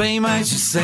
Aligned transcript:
bem 0.00 0.18
mais 0.18 0.48
de 0.48 0.58
100. 0.58 0.82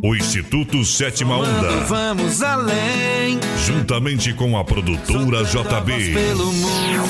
O 0.00 0.14
Instituto 0.14 0.84
Sétima 0.84 1.38
Onda. 1.38 1.70
Vamos 1.88 2.40
além. 2.40 3.40
Juntamente 3.66 4.32
com 4.32 4.56
a 4.56 4.62
produtora 4.62 5.42
JB. 5.42 6.14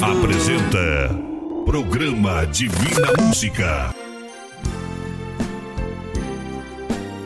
Apresenta. 0.01 1.15
Programa 1.67 2.47
Divina 2.47 3.13
Música. 3.21 3.95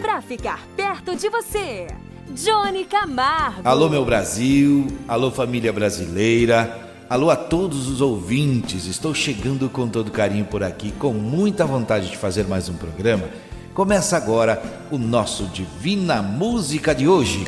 Pra 0.02 0.21
ficar 0.21 0.66
perto 0.77 1.14
de 1.14 1.29
você, 1.29 1.86
Johnny 2.30 2.84
Camargo. 2.84 3.61
Alô, 3.64 3.89
meu 3.89 4.05
Brasil. 4.05 4.89
Alô, 5.07 5.30
família 5.30 5.73
brasileira. 5.73 6.82
Alô 7.09 7.30
a 7.30 7.36
todos 7.36 7.86
os 7.86 8.00
ouvintes, 8.00 8.86
estou 8.86 9.14
chegando 9.14 9.68
com 9.68 9.86
todo 9.86 10.10
carinho 10.10 10.46
por 10.46 10.64
aqui, 10.64 10.91
com 10.92 11.12
muita 11.12 11.66
vontade 11.66 12.10
de 12.10 12.16
fazer 12.16 12.45
mais 12.48 12.68
um 12.68 12.74
programa. 12.74 13.28
Começa 13.74 14.16
agora 14.16 14.62
o 14.91 14.96
nosso 14.96 15.46
Divina 15.46 16.23
Música 16.23 16.95
de 16.95 17.06
hoje. 17.09 17.45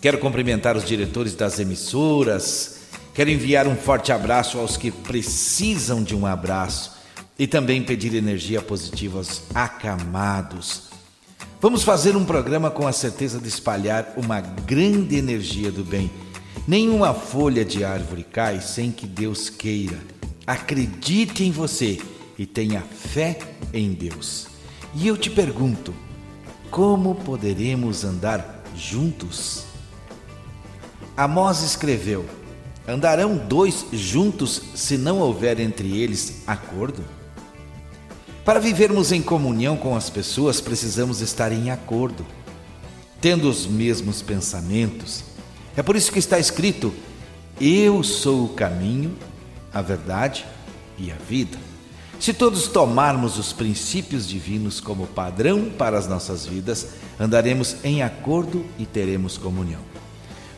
Quero 0.00 0.18
cumprimentar 0.18 0.76
os 0.76 0.84
diretores 0.84 1.34
das 1.34 1.60
emissoras, 1.60 2.80
quero 3.14 3.30
enviar 3.30 3.66
um 3.66 3.76
forte 3.76 4.10
abraço 4.10 4.58
aos 4.58 4.76
que 4.76 4.90
precisam 4.90 6.02
de 6.02 6.14
um 6.16 6.24
abraço 6.24 6.96
e 7.38 7.46
também 7.46 7.82
pedir 7.82 8.14
energia 8.14 8.62
positiva 8.62 9.18
aos 9.18 9.42
acamados 9.54 10.86
Vamos 11.58 11.82
fazer 11.82 12.14
um 12.14 12.24
programa 12.24 12.70
com 12.70 12.86
a 12.86 12.92
certeza 12.92 13.40
de 13.40 13.48
espalhar 13.48 14.12
uma 14.16 14.40
grande 14.40 15.16
energia 15.16 15.72
do 15.72 15.82
bem. 15.82 16.10
Nenhuma 16.68 17.14
folha 17.14 17.64
de 17.64 17.82
árvore 17.82 18.22
cai 18.22 18.60
sem 18.60 18.92
que 18.92 19.06
Deus 19.06 19.48
queira. 19.48 20.15
Acredite 20.46 21.42
em 21.42 21.50
você 21.50 22.00
e 22.38 22.46
tenha 22.46 22.80
fé 22.80 23.38
em 23.72 23.92
Deus. 23.92 24.46
E 24.94 25.08
eu 25.08 25.16
te 25.16 25.28
pergunto: 25.28 25.92
como 26.70 27.14
poderemos 27.14 28.04
andar 28.04 28.62
juntos? 28.76 29.64
Amós 31.16 31.62
escreveu: 31.62 32.24
Andarão 32.86 33.36
dois 33.36 33.86
juntos 33.92 34.62
se 34.74 34.96
não 34.96 35.18
houver 35.18 35.58
entre 35.58 35.98
eles 35.98 36.42
acordo? 36.46 37.04
Para 38.44 38.60
vivermos 38.60 39.10
em 39.10 39.20
comunhão 39.20 39.76
com 39.76 39.96
as 39.96 40.08
pessoas, 40.08 40.60
precisamos 40.60 41.20
estar 41.20 41.50
em 41.50 41.70
acordo, 41.70 42.24
tendo 43.20 43.50
os 43.50 43.66
mesmos 43.66 44.22
pensamentos. 44.22 45.24
É 45.76 45.82
por 45.82 45.96
isso 45.96 46.12
que 46.12 46.20
está 46.20 46.38
escrito: 46.38 46.94
Eu 47.60 48.04
sou 48.04 48.44
o 48.44 48.50
caminho, 48.50 49.16
a 49.76 49.82
verdade 49.82 50.46
e 50.98 51.10
a 51.10 51.16
vida. 51.28 51.58
Se 52.18 52.32
todos 52.32 52.68
tomarmos 52.68 53.38
os 53.38 53.52
princípios 53.52 54.26
divinos 54.26 54.80
como 54.80 55.06
padrão 55.06 55.70
para 55.76 55.98
as 55.98 56.08
nossas 56.08 56.46
vidas, 56.46 56.88
andaremos 57.20 57.76
em 57.84 58.02
acordo 58.02 58.64
e 58.78 58.86
teremos 58.86 59.36
comunhão. 59.36 59.80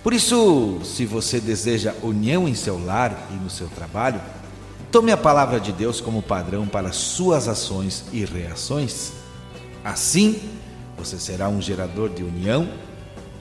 Por 0.03 0.13
isso, 0.13 0.81
se 0.85 1.05
você 1.05 1.41
deseja 1.41 1.95
união 2.03 2.47
em 2.47 2.55
seu 2.55 2.83
lar 2.85 3.29
e 3.33 3.35
no 3.35 3.51
seu 3.51 3.69
trabalho, 3.69 4.21
Tome 4.91 5.13
a 5.13 5.19
palavra 5.19 5.61
de 5.61 5.71
Deus 5.71 6.01
como 6.01 6.23
padrão 6.23 6.67
para 6.67 6.93
suas 6.93 7.47
ações 7.47 8.07
e 8.11 8.25
reações. 8.25 9.13
Assim, 9.85 10.41
você 10.97 11.19
será 11.19 11.51
um 11.51 11.61
gerador 11.61 12.09
de 12.09 12.23
união 12.23 12.67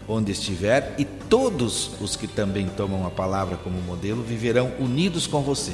onde 0.08 0.32
estiver 0.32 0.96
e 0.98 1.06
todos 1.06 1.92
os 2.00 2.16
que 2.16 2.28
também 2.28 2.68
tomam 2.68 3.06
a 3.06 3.12
palavra 3.12 3.58
como 3.58 3.82
modelo 3.82 4.24
viverão 4.24 4.72
unidos 4.80 5.28
com 5.28 5.42
você. 5.42 5.74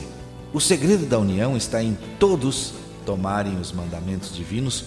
O 0.51 0.59
segredo 0.59 1.05
da 1.05 1.19
união 1.19 1.55
está 1.55 1.83
em 1.83 1.97
todos 2.19 2.73
tomarem 3.05 3.59
os 3.59 3.71
mandamentos 3.71 4.33
divinos 4.33 4.85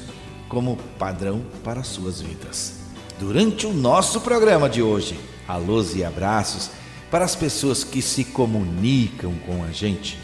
como 0.48 0.76
padrão 0.98 1.42
para 1.62 1.82
suas 1.82 2.20
vidas. 2.20 2.80
Durante 3.18 3.66
o 3.66 3.72
nosso 3.72 4.20
programa 4.20 4.68
de 4.68 4.82
hoje, 4.82 5.18
alôs 5.46 5.94
e 5.94 6.04
abraços 6.04 6.70
para 7.10 7.24
as 7.24 7.34
pessoas 7.34 7.84
que 7.84 8.02
se 8.02 8.24
comunicam 8.24 9.32
com 9.46 9.62
a 9.64 9.70
gente 9.70 10.18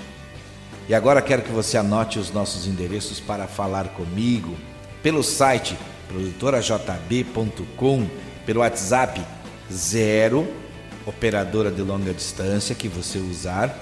e 0.89 0.95
agora 0.95 1.23
quero 1.23 1.43
que 1.43 1.53
você 1.53 1.79
anote 1.79 2.19
os 2.19 2.33
nossos 2.33 2.67
endereços 2.67 3.21
para 3.21 3.47
falar 3.47 3.89
comigo 3.89 4.57
pelo 5.03 5.23
site 5.23 5.77
produtorajb.com, 6.09 8.07
pelo 8.45 8.61
WhatsApp 8.61 9.25
0 9.71 10.63
operadora 11.07 11.71
de 11.71 11.83
longa 11.83 12.13
distância 12.13 12.75
que 12.75 12.89
você 12.89 13.19
usar. 13.19 13.73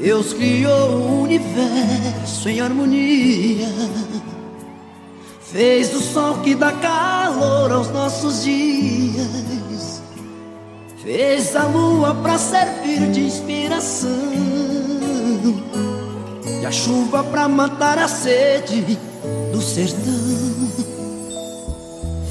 Deus 0.05 0.33
criou 0.33 0.91
o 0.91 1.23
universo 1.23 2.47
em 2.47 2.61
harmonia. 2.61 3.67
Fez 5.41 5.95
o 5.95 5.99
sol 5.99 6.41
que 6.43 6.53
dá 6.53 6.71
calor 6.73 7.71
aos 7.71 7.89
nossos 7.89 8.43
dias. 8.43 10.03
Fez 11.01 11.55
a 11.55 11.63
lua 11.63 12.13
para 12.21 12.37
servir 12.37 13.09
de 13.09 13.21
inspiração. 13.21 14.11
E 16.61 16.63
a 16.63 16.71
chuva 16.71 17.23
para 17.23 17.47
matar 17.47 17.97
a 17.97 18.07
sede 18.07 18.99
do 19.51 19.59
sertão. 19.59 20.69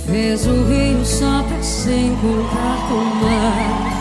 Fez 0.07 0.47
o 0.47 0.63
rio 0.63 1.05
só 1.05 1.43
para 1.43 1.61
se 1.61 1.91
encontrar 1.91 2.89
com 2.89 2.95
o 2.95 3.15
mar. 3.17 3.95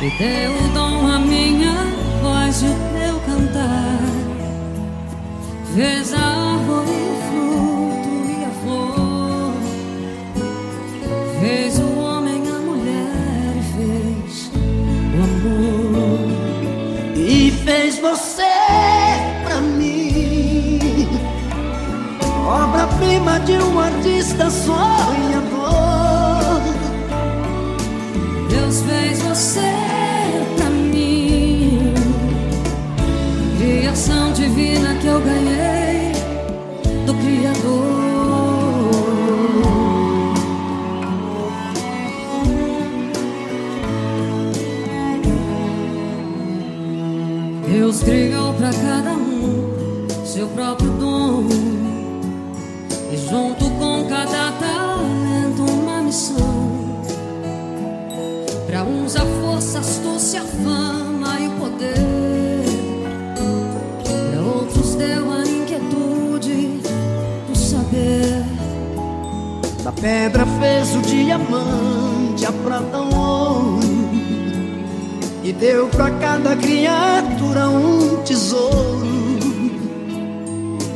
E 0.00 0.10
deu 0.18 0.50
o 0.50 0.68
dom 0.72 1.12
a 1.12 1.18
minha 1.18 1.91
e 2.60 2.66
o 2.66 2.74
teu 2.92 3.20
cantar 3.20 4.00
Fez 5.74 6.12
a 6.12 6.18
árvore, 6.18 6.90
o 6.90 7.16
fruto 7.28 8.10
e 8.28 8.44
a 8.44 8.50
flor 8.62 9.54
Fez 11.40 11.78
o 11.78 12.02
fez 17.64 17.98
você 17.98 18.42
pra 19.44 19.60
mim. 19.60 21.08
Obra-prima 22.46 23.40
de 23.40 23.56
um 23.58 23.78
artista 23.78 24.50
sonhador. 24.50 25.52
Deus 28.48 28.82
fez 28.82 29.22
você 29.22 29.71
Criação 33.92 34.32
divina 34.32 34.94
que 34.94 35.06
eu 35.06 35.20
ganhei 35.20 36.12
do 37.04 37.12
Criador. 37.12 37.92
Deus 47.68 48.02
criou 48.02 48.54
para 48.54 48.70
cada 48.70 49.10
um 49.12 50.08
seu 50.24 50.48
próprio 50.48 50.90
dom 50.92 51.44
e 53.12 53.16
junto 53.28 53.70
com 53.72 54.06
cada 54.08 54.52
talento 54.52 55.70
uma 55.70 56.00
missão. 56.00 57.04
Para 58.66 58.84
uns 58.84 59.16
a 59.16 59.26
força, 59.26 59.80
astúcia, 59.80 60.40
fama 60.40 60.81
pedra 70.02 70.44
fez 70.44 70.96
o 70.96 71.00
diamante, 71.00 72.44
a 72.44 72.50
prata, 72.50 72.98
o 72.98 73.14
ouro 73.14 73.80
e 75.44 75.52
deu 75.52 75.86
para 75.88 76.10
cada 76.10 76.56
criatura 76.56 77.68
um 77.68 78.20
tesouro. 78.22 79.12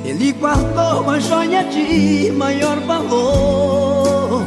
Ele 0.05 0.33
guardou 0.33 1.03
uma 1.03 1.21
joia 1.21 1.65
de 1.65 2.33
maior 2.33 2.79
valor. 2.81 4.45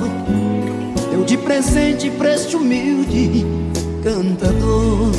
Deu 1.12 1.24
de 1.24 1.38
presente 1.38 2.10
pra 2.12 2.34
este 2.34 2.56
humilde 2.56 3.46
cantador. 4.04 5.12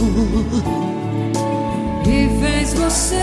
E 2.07 2.41
fez 2.41 2.75
você 2.75 3.23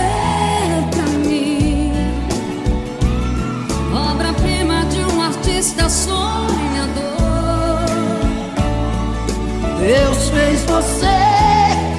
você 10.78 11.18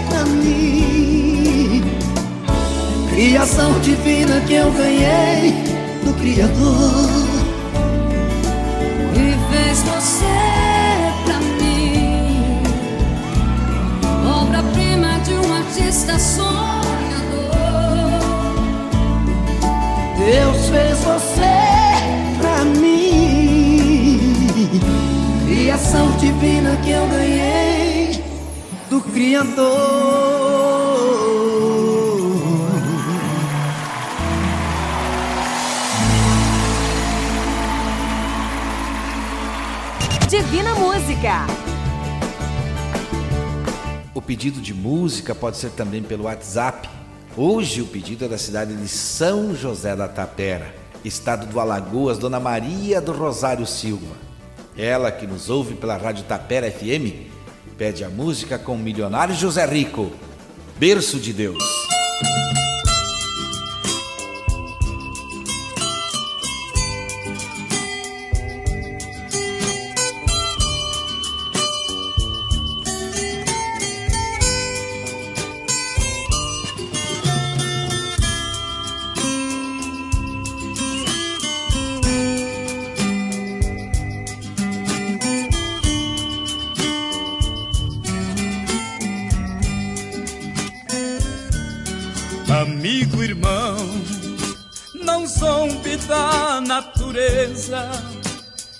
pra 0.08 0.24
mim. 0.24 1.82
Criação 3.10 3.80
divina 3.80 4.40
que 4.42 4.54
eu 4.54 4.70
ganhei 4.70 5.52
do 6.04 6.14
Criador. 6.14 7.10
E 9.14 9.34
fez 9.50 9.82
você 9.82 10.38
pra 11.24 11.38
mim. 11.58 12.62
Obra-prima 14.42 15.18
de 15.24 15.34
um 15.34 15.54
artista 15.56 16.16
sonhador. 16.16 16.78
Deus 20.18 20.68
fez 20.68 20.98
você 21.00 21.58
pra 22.40 22.64
mim. 22.64 24.20
Criação 25.46 26.12
divina 26.18 26.76
que 26.84 26.90
eu 26.90 27.06
ganhei 27.08 27.67
Criador. 29.18 29.66
Divina 40.30 40.72
Música. 40.76 41.46
O 44.14 44.22
pedido 44.22 44.60
de 44.60 44.72
música 44.72 45.34
pode 45.34 45.56
ser 45.56 45.70
também 45.70 46.00
pelo 46.00 46.26
WhatsApp. 46.26 46.88
Hoje 47.36 47.82
o 47.82 47.86
pedido 47.86 48.24
é 48.24 48.28
da 48.28 48.38
cidade 48.38 48.76
de 48.76 48.86
São 48.86 49.52
José 49.52 49.96
da 49.96 50.06
Tapera, 50.06 50.72
estado 51.04 51.44
do 51.48 51.58
Alagoas, 51.58 52.18
Dona 52.18 52.38
Maria 52.38 53.00
do 53.00 53.10
Rosário 53.10 53.66
Silva. 53.66 54.14
Ela 54.76 55.10
que 55.10 55.26
nos 55.26 55.50
ouve 55.50 55.74
pela 55.74 55.96
Rádio 55.96 56.22
Tapera 56.22 56.70
FM, 56.70 57.27
pede 57.78 58.02
a 58.02 58.10
música 58.10 58.58
com 58.58 58.74
o 58.74 58.78
milionário 58.78 59.36
José 59.36 59.64
Rico, 59.64 60.10
Berço 60.76 61.20
de 61.20 61.32
Deus. 61.32 61.62
Amigo, 92.50 93.22
irmão, 93.22 93.76
não 94.94 95.26
zombe 95.26 95.98
da 96.08 96.62
natureza. 96.62 97.90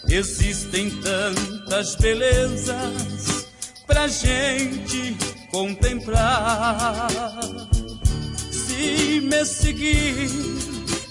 Existem 0.09 0.89
tantas 1.03 1.95
belezas 1.97 3.47
pra 3.87 4.09
gente 4.09 5.15
contemplar. 5.51 7.09
Se 8.51 9.21
me 9.21 9.45
seguir, 9.45 10.31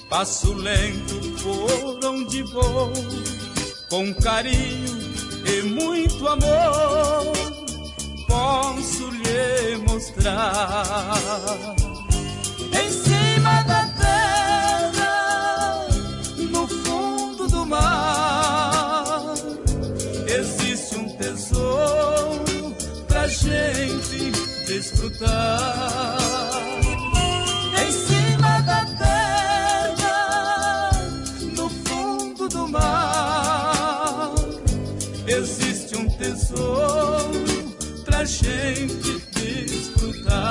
passo 0.09 0.51
lento 0.53 1.15
por 1.43 2.03
onde 2.05 2.41
vou, 2.41 2.91
com 3.87 4.11
carinho 4.15 4.97
e 5.45 5.61
muito 5.61 6.27
amor, 6.27 7.33
posso 8.27 9.11
lhe 9.11 9.77
mostrar. 9.87 11.13
Em 27.75 27.91
cima 27.91 28.61
da 28.61 28.85
terra, 28.99 30.91
no 31.55 31.67
fundo 31.69 32.47
do 32.47 32.67
mar, 32.67 34.35
existe 35.25 35.97
um 35.97 36.07
tesouro 36.07 37.73
pra 38.05 38.23
gente 38.25 39.19
desfrutar. 39.33 40.45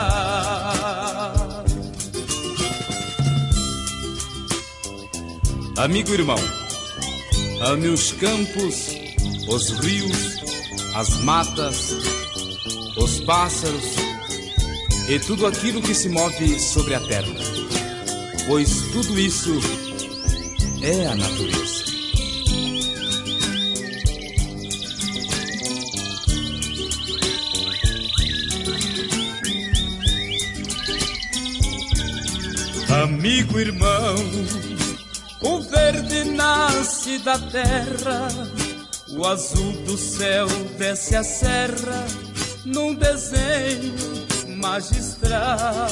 Amigo 5.78 6.12
irmão, 6.12 6.40
ame 7.60 7.86
os 7.86 8.10
campos, 8.10 8.88
os 9.46 9.70
rios, 9.78 10.40
as 10.96 11.20
matas, 11.20 11.92
os 12.96 13.20
pássaros 13.20 14.15
e 15.08 15.20
tudo 15.20 15.46
aquilo 15.46 15.80
que 15.80 15.94
se 15.94 16.08
move 16.08 16.58
sobre 16.58 16.94
a 16.94 17.00
terra, 17.00 17.32
pois 18.46 18.82
tudo 18.92 19.18
isso 19.18 19.52
é 20.82 21.06
a 21.06 21.14
natureza. 21.14 21.86
Amigo 33.02 33.60
irmão, 33.60 34.16
o 35.42 35.60
verde 35.60 36.24
nasce 36.24 37.18
da 37.18 37.38
terra, 37.38 38.28
o 39.10 39.24
azul 39.24 39.72
do 39.84 39.96
céu 39.96 40.48
desce 40.76 41.14
a 41.14 41.22
serra 41.22 42.06
num 42.64 42.94
desenho 42.94 44.26
magistral. 44.56 45.88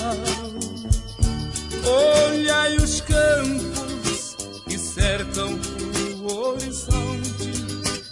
Olhai 1.87 2.76
os 2.76 3.00
campos 3.02 4.37
que 4.66 4.78
cercam 4.78 5.59
o 6.23 6.33
horizonte, 6.33 7.52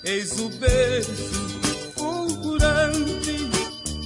eis 0.05 0.39
o 0.39 0.49
beijo 0.51 1.43
fulgurante 1.97 3.51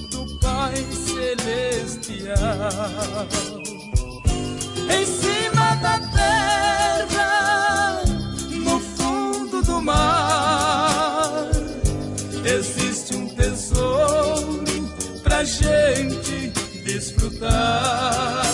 do 0.09 0.39
Pai 0.39 0.75
Celestial. 0.91 2.37
Em 4.89 5.05
cima 5.05 5.75
da 5.81 5.99
terra, 5.99 7.36
desfrutar. 17.39 18.46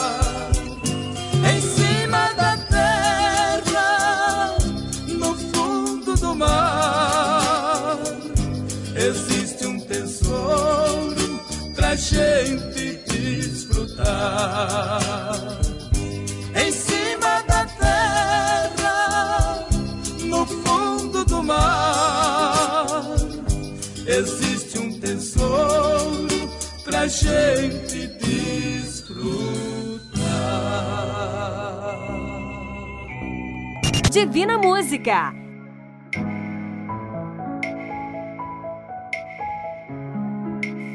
Divina 34.13 34.57
Música. 34.59 35.33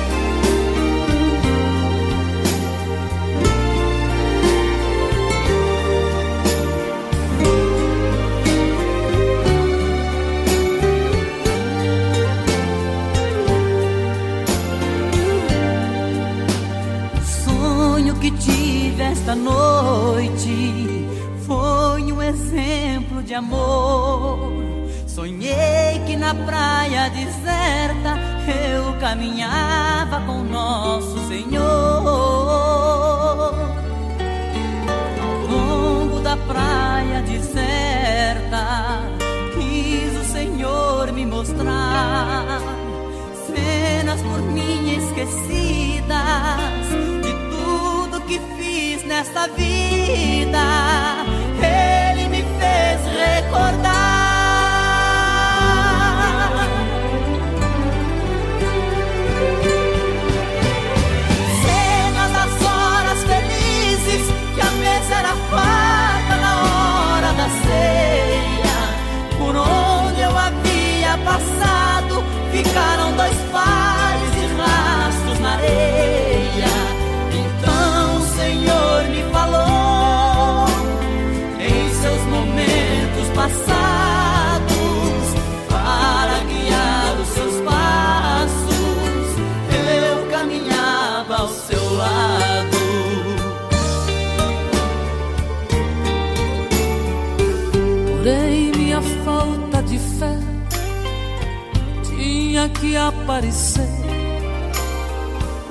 Que 102.83 102.97
aparecer 102.97 103.89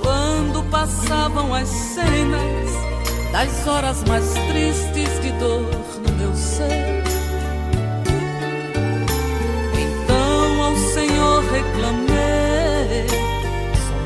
quando 0.01 0.63
passavam 0.69 1.53
as 1.53 1.67
cenas 1.67 2.69
das 3.31 3.67
horas 3.67 4.03
mais 4.05 4.33
tristes 4.33 5.21
de 5.21 5.31
dor 5.33 5.69
no 6.05 6.11
meu 6.17 6.33
ser. 6.35 7.03
Então 9.73 10.63
ao 10.63 10.75
Senhor 10.75 11.43
reclamei, 11.51 13.07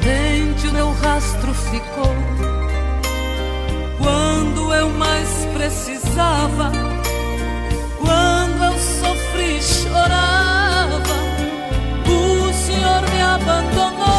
somente 0.02 0.68
o 0.68 0.74
meu 0.74 0.92
rastro 0.94 1.54
ficou. 1.54 2.16
Quando 4.00 4.74
eu 4.74 4.90
mais 4.90 5.30
precisava, 5.54 6.72
sofri 9.96 11.00
chorava 11.00 11.00
Senhor 12.54 13.02
me 13.12 13.22
abandonou. 13.22 14.15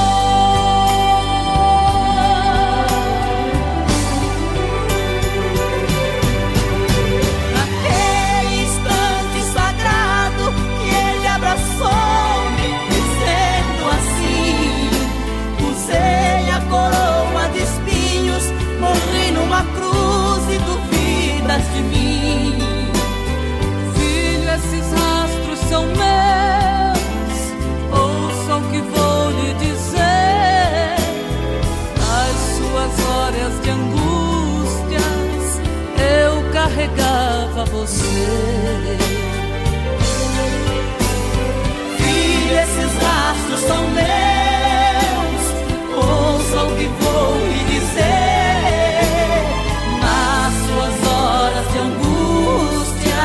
Carregava 37.56 37.64
você. 37.64 38.04
Filho, 41.96 42.58
esses 42.58 42.92
rastros 43.02 43.60
são 43.60 43.88
meus. 43.88 44.04
Ouça 45.96 46.64
o 46.64 46.76
que 46.76 46.86
vou 46.86 47.38
lhe 47.38 47.64
dizer. 47.64 48.60
Nas 50.00 50.52
suas 50.66 50.96
horas 51.10 51.66
de 51.72 51.78
angústias, 51.78 53.16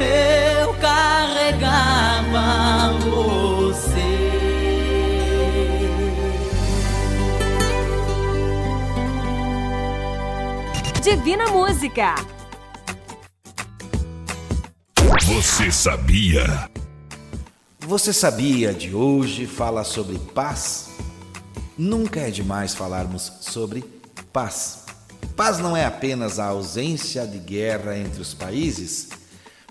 eu 0.00 0.74
carregava 0.74 2.46
você. 3.00 4.10
Divina 11.02 11.48
Música. 11.48 12.39
Você 15.24 15.70
sabia? 15.70 16.68
Você 17.78 18.12
sabia 18.12 18.72
de 18.72 18.94
hoje 18.94 19.46
fala 19.46 19.84
sobre 19.84 20.18
paz? 20.18 20.88
Nunca 21.76 22.20
é 22.20 22.30
demais 22.30 22.74
falarmos 22.74 23.30
sobre 23.40 23.84
paz. 24.32 24.86
Paz 25.36 25.58
não 25.58 25.76
é 25.76 25.84
apenas 25.84 26.38
a 26.38 26.46
ausência 26.46 27.26
de 27.26 27.38
guerra 27.38 27.96
entre 27.98 28.20
os 28.20 28.32
países. 28.32 29.10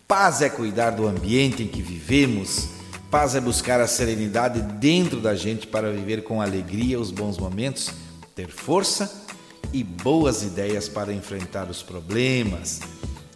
Paz 0.07 0.41
é 0.41 0.49
cuidar 0.49 0.91
do 0.91 1.07
ambiente 1.07 1.63
em 1.63 1.67
que 1.67 1.81
vivemos. 1.81 2.69
Paz 3.09 3.33
é 3.33 3.41
buscar 3.41 3.81
a 3.81 3.87
serenidade 3.87 4.61
dentro 4.61 5.19
da 5.19 5.35
gente 5.35 5.65
para 5.65 5.91
viver 5.91 6.23
com 6.23 6.41
alegria 6.41 6.99
os 6.99 7.11
bons 7.11 7.37
momentos, 7.37 7.91
ter 8.35 8.49
força 8.49 9.25
e 9.73 9.83
boas 9.83 10.43
ideias 10.43 10.87
para 10.87 11.11
enfrentar 11.11 11.69
os 11.69 11.81
problemas 11.81 12.79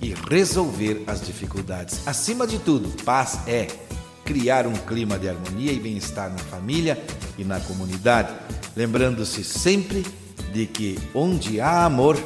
e 0.03 0.13
resolver 0.29 1.03
as 1.07 1.25
dificuldades. 1.25 2.05
Acima 2.05 2.45
de 2.45 2.59
tudo, 2.59 2.89
paz 3.03 3.39
é 3.47 3.67
criar 4.25 4.67
um 4.67 4.73
clima 4.73 5.17
de 5.17 5.29
harmonia 5.29 5.71
e 5.71 5.79
bem-estar 5.79 6.29
na 6.29 6.37
família 6.37 7.01
e 7.37 7.43
na 7.43 7.59
comunidade, 7.61 8.33
lembrando-se 8.75 9.43
sempre 9.43 10.05
de 10.51 10.65
que 10.67 10.99
onde 11.15 11.59
há 11.59 11.85
amor, 11.85 12.17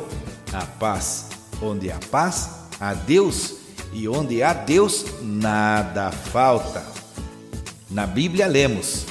há 0.51 0.65
paz. 0.65 1.27
Onde 1.61 1.91
há 1.91 1.97
paz, 2.11 2.49
há 2.79 2.93
Deus, 2.93 3.55
e 3.91 4.07
onde 4.07 4.43
há 4.43 4.53
Deus, 4.53 5.05
nada 5.21 6.11
falta. 6.11 6.85
Na 7.89 8.05
Bíblia 8.05 8.45
lemos: 8.47 9.05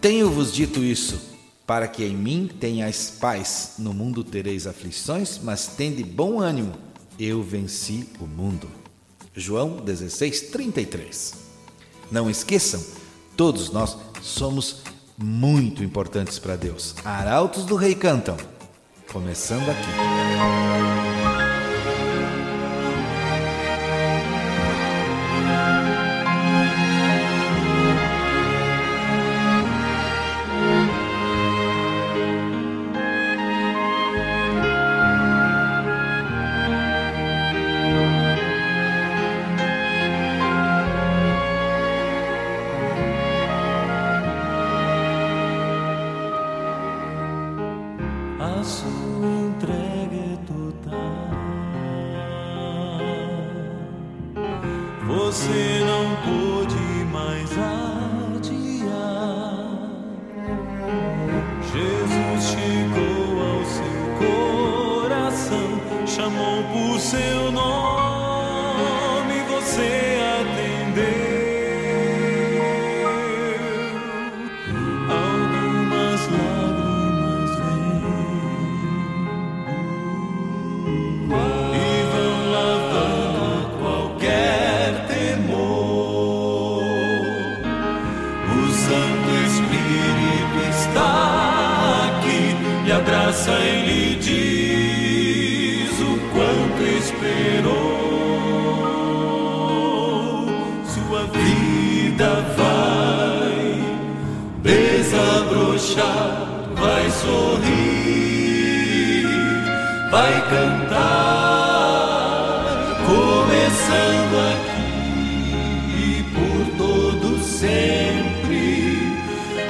Tenho-vos 0.00 0.52
dito 0.52 0.84
isso 0.84 1.32
para 1.66 1.88
que 1.88 2.04
em 2.04 2.14
mim 2.14 2.48
tenhais 2.60 3.16
paz. 3.20 3.74
No 3.78 3.92
mundo 3.92 4.22
tereis 4.22 4.66
aflições, 4.66 5.40
mas 5.42 5.66
tende 5.66 6.04
bom 6.04 6.38
ânimo. 6.38 6.91
Eu 7.24 7.40
venci 7.40 8.08
o 8.18 8.26
mundo. 8.26 8.68
João 9.32 9.76
16, 9.76 10.50
33. 10.50 11.34
Não 12.10 12.28
esqueçam, 12.28 12.84
todos 13.36 13.70
nós 13.70 13.96
somos 14.20 14.82
muito 15.16 15.84
importantes 15.84 16.40
para 16.40 16.56
Deus. 16.56 16.96
Arautos 17.04 17.64
do 17.64 17.76
Rei 17.76 17.94
cantam. 17.94 18.36
Começando 19.06 19.68
aqui. 19.68 21.11
Abraço 48.52 48.84
entregue 49.46 50.38
total. 50.46 51.00
Você 55.06 55.80
não 55.84 56.16
pôde 56.22 56.41
vai 105.94 107.10
sorrir, 107.10 107.66
vai 110.10 110.32
cantar, 110.48 111.84
começando 113.06 114.34
aqui 114.52 115.52
e 115.98 116.24
por 116.32 116.64
todo 116.78 117.38
sempre. 117.42 119.12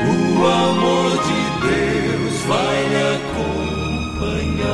O 0.04 0.46
amor 0.46 1.10
de 1.10 1.40
Deus 1.66 2.34
vai 2.46 2.78
lhe 2.88 3.02
acompanhar. 4.20 4.72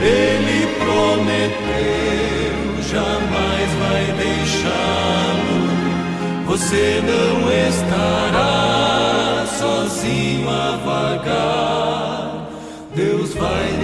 Ele 0.00 0.60
prometeu, 0.78 2.56
jamais 2.90 3.70
vai 3.80 4.04
deixá-lo. 4.16 5.60
Você 6.46 7.02
não 7.06 7.41
vagar. 10.84 12.48
Deus 12.94 13.34
vai 13.34 13.81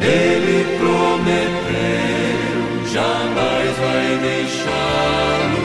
Ele 0.00 0.78
prometeu, 0.78 2.58
jamais 2.92 3.76
vai 3.78 4.18
deixá-lo. 4.22 5.64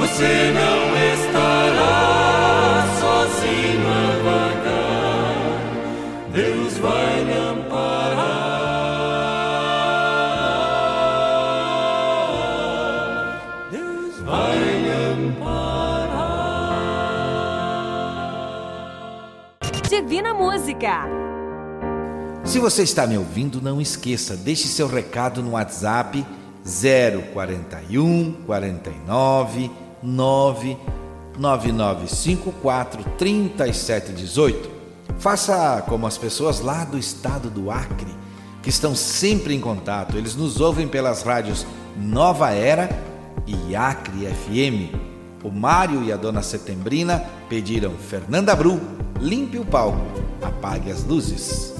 Você 0.00 0.52
não 0.52 0.96
estará 1.14 2.86
sozinho 3.00 3.86
a 3.88 4.10
vagar. 4.24 5.58
Deus 6.32 6.72
vai 6.78 7.24
lhe 7.24 7.32
amparar. 7.32 8.38
Deus 13.70 14.20
vai 14.22 14.58
lhe 14.58 14.90
amparar. 15.12 15.68
Divina 19.88 20.34
Música. 20.34 21.17
Se 22.48 22.58
você 22.58 22.82
está 22.82 23.06
me 23.06 23.18
ouvindo, 23.18 23.60
não 23.60 23.78
esqueça, 23.78 24.34
deixe 24.34 24.68
seu 24.68 24.88
recado 24.88 25.42
no 25.42 25.50
WhatsApp 25.50 26.26
041 26.64 28.32
49 28.46 29.70
9 30.02 30.78
9954 31.38 33.04
3718. 33.18 34.70
Faça 35.18 35.84
como 35.86 36.06
as 36.06 36.16
pessoas 36.16 36.60
lá 36.60 36.84
do 36.84 36.96
estado 36.96 37.50
do 37.50 37.70
Acre, 37.70 38.16
que 38.62 38.70
estão 38.70 38.94
sempre 38.94 39.54
em 39.54 39.60
contato. 39.60 40.16
Eles 40.16 40.34
nos 40.34 40.58
ouvem 40.58 40.88
pelas 40.88 41.22
rádios 41.22 41.66
Nova 41.98 42.50
Era 42.50 42.88
e 43.46 43.76
Acre 43.76 44.26
FM. 44.26 44.96
O 45.44 45.50
Mário 45.50 46.02
e 46.02 46.10
a 46.10 46.16
dona 46.16 46.40
Setembrina 46.42 47.22
pediram 47.50 47.92
Fernanda 47.92 48.56
Bru, 48.56 48.80
limpe 49.20 49.58
o 49.58 49.66
palco, 49.66 50.00
apague 50.42 50.90
as 50.90 51.04
luzes. 51.04 51.77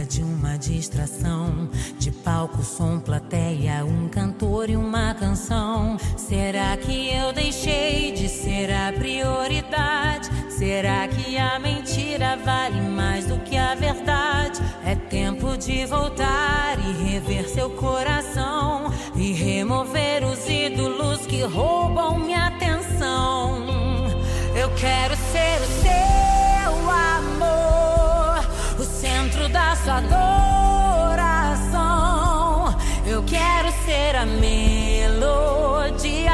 Precisa 0.00 0.04
de 0.04 0.22
uma 0.22 0.56
distração, 0.56 1.68
de 1.98 2.10
palco, 2.10 2.62
som, 2.62 2.98
plateia, 2.98 3.84
um 3.84 4.08
cantor 4.08 4.70
e 4.70 4.76
uma 4.76 5.14
canção. 5.14 5.98
Será 6.16 6.76
que 6.76 7.12
eu 7.14 7.32
deixei 7.32 8.12
de 8.12 8.28
ser 8.28 8.70
a 8.70 8.92
prioridade? 8.92 10.28
Será 10.50 11.06
que 11.08 11.36
a 11.36 11.58
mentira 11.58 12.36
vale 12.44 12.80
mais 12.80 13.26
do 13.26 13.38
que 13.40 13.56
a 13.56 13.74
verdade? 13.74 14.60
É 14.84 14.94
tempo 14.94 15.56
de 15.56 15.86
voltar 15.86 16.78
e 16.78 17.10
rever 17.10 17.48
seu 17.48 17.70
coração 17.70 18.92
e 19.14 19.32
remover 19.32 20.24
os 20.24 20.48
ídolos 20.48 21.26
que 21.26 21.42
roubam 21.42 22.18
minha 22.18 22.48
atenção. 22.48 23.66
Eu 24.54 24.70
quero 24.74 25.16
ser 25.16 25.60
o 25.62 25.79
sua 29.84 29.98
adoração. 29.98 31.78
Eu 33.06 33.22
quero 33.22 33.70
ser 33.84 34.16
a 34.16 34.26
melodia 34.26 36.32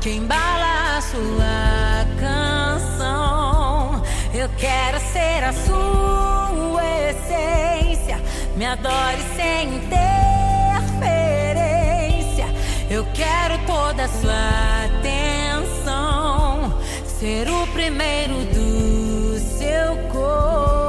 que 0.00 0.10
embala 0.10 0.96
a 0.96 1.00
sua 1.00 2.06
canção. 2.18 4.02
Eu 4.34 4.48
quero 4.58 4.98
ser 5.12 5.44
a 5.44 5.52
sua 5.52 6.82
essência, 7.10 8.20
me 8.56 8.66
adore 8.66 9.22
sem 9.36 9.76
interferência. 9.76 12.46
Eu 12.88 13.06
quero 13.14 13.58
toda 13.66 14.04
a 14.04 14.08
sua 14.08 14.86
atenção, 14.98 16.74
ser 17.06 17.48
o 17.48 17.66
primeiro 17.68 18.34
do 18.46 19.38
seu 19.38 19.96
coração. 20.08 20.79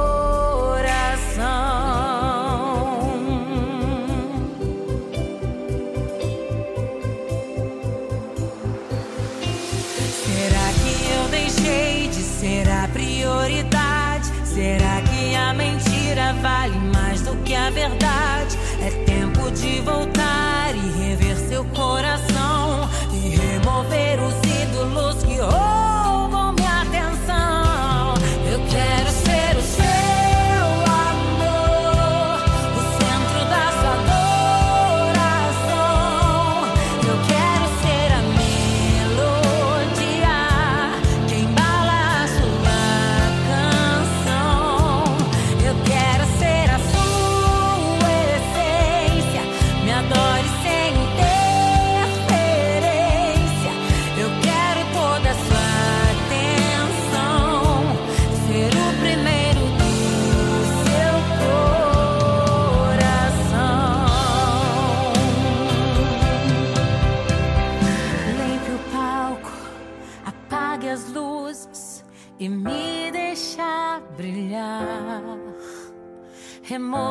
Vale 16.42 16.76
mais 16.92 17.22
do 17.22 17.36
que 17.44 17.54
a 17.54 17.70
verdade? 17.70 18.58
É 18.80 18.90
tempo 19.04 19.50
de 19.52 19.80
voltar 19.80 20.74
e 20.74 20.90
rever 20.98 21.36
seu 21.36 21.64
coração 21.66 22.88
e 23.12 23.36
remover 23.36 24.18
os 24.20 24.34
ídolos 24.62 25.22
que 25.22 25.36
roubam 25.36 25.71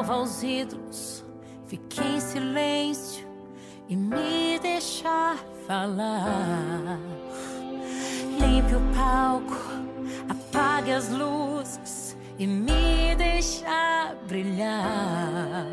Remova 0.01 0.23
os 0.23 0.41
ídolos, 0.41 1.23
fique 1.67 2.01
em 2.01 2.19
silêncio 2.19 3.23
e 3.87 3.95
me 3.95 4.57
deixa 4.59 5.37
falar. 5.67 6.97
Limpe 8.39 8.73
o 8.73 8.81
palco, 8.95 9.55
apague 10.27 10.91
as 10.91 11.07
luzes 11.09 12.17
e 12.39 12.47
me 12.47 13.13
deixa 13.15 14.15
brilhar. 14.27 15.67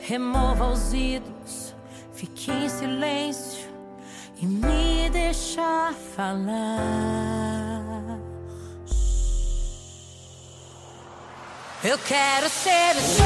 Remova 0.00 0.72
os 0.72 0.92
ídolos, 0.92 1.76
fique 2.12 2.50
em 2.50 2.68
silêncio 2.68 3.68
e 4.42 4.46
me 4.46 5.08
deixa 5.10 5.94
falar. 6.16 7.57
Eu 11.84 11.96
quero 11.96 12.48
ser 12.48 12.96
o 12.96 13.00
seu 13.00 13.24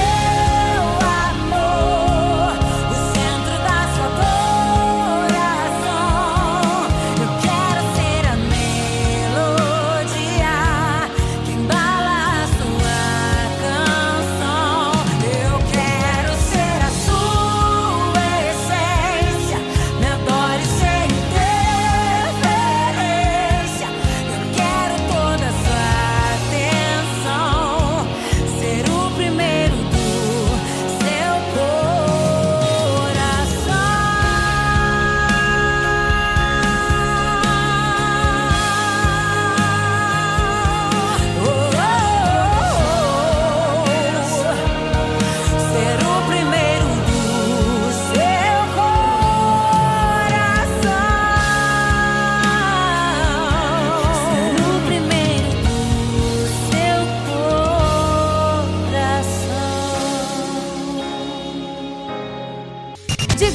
amor, 1.30 2.11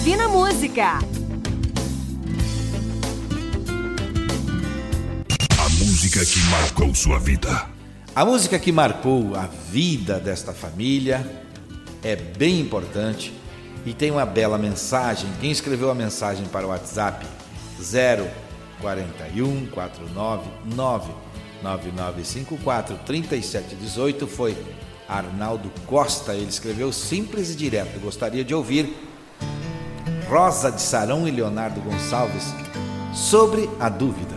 Divina 0.08 0.30
Música. 0.30 1.00
A 5.60 5.70
música 5.80 6.26
que 6.26 6.40
marcou 6.50 6.96
sua 6.96 7.20
vida. 7.20 7.68
A 8.16 8.24
música 8.24 8.58
que 8.58 8.72
marcou 8.72 9.36
a 9.36 9.48
vida 9.70 10.18
desta 10.18 10.54
família 10.54 11.30
é 12.02 12.16
bem 12.16 12.62
importante 12.62 13.34
e 13.86 13.94
tem 13.94 14.10
uma 14.10 14.26
bela 14.26 14.58
mensagem. 14.58 15.30
Quem 15.42 15.52
escreveu 15.52 15.92
a 15.92 15.94
mensagem 15.94 16.46
para 16.46 16.66
o 16.66 16.70
WhatsApp 16.70 17.28
041 17.78 19.68
499 19.68 21.12
9954 21.62 22.98
3718 23.06 24.26
foi 24.26 24.56
Arnaldo 25.06 25.70
Costa. 25.86 26.34
Ele 26.34 26.48
escreveu 26.48 26.94
simples 26.94 27.50
e 27.50 27.56
direto. 27.56 28.00
Gostaria 28.00 28.46
de 28.46 28.56
ouvir 28.56 29.07
Rosa 30.30 30.70
de 30.70 30.82
Sarão 30.82 31.26
e 31.26 31.32
Leonardo 31.32 31.80
Gonçalves 31.80 32.54
sobre 33.14 33.70
a 33.80 33.88
dúvida. 33.88 34.37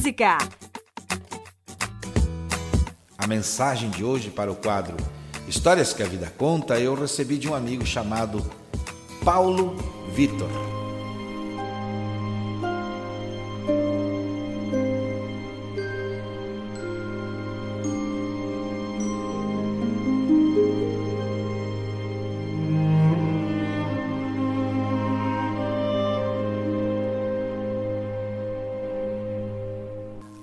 Música. 0.00 0.38
A 3.18 3.26
mensagem 3.26 3.90
de 3.90 4.02
hoje 4.02 4.30
para 4.30 4.50
o 4.50 4.56
quadro 4.56 4.96
Histórias 5.46 5.92
que 5.92 6.02
a 6.02 6.06
Vida 6.06 6.32
Conta 6.38 6.80
eu 6.80 6.94
recebi 6.94 7.36
de 7.36 7.46
um 7.46 7.54
amigo 7.54 7.84
chamado 7.84 8.42
Paulo 9.22 9.76
Vitor. 10.14 10.79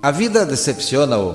A 0.08 0.10
vida 0.10 0.46
decepciona-o 0.46 1.34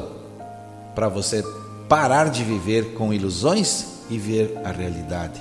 para 0.96 1.08
você 1.08 1.46
parar 1.88 2.32
de 2.32 2.44
viver 2.44 2.96
com 2.96 3.14
ilusões 3.14 4.00
e 4.10 4.18
ver 4.18 4.58
a 4.66 4.72
realidade. 4.72 5.40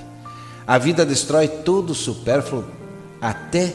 A 0.67 0.77
vida 0.77 1.03
destrói 1.03 1.47
tudo 1.47 1.93
o 1.93 1.95
supérfluo 1.95 2.63
até 3.19 3.73